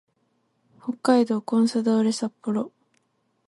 [0.81, 2.71] 北海道コンサドーレ札幌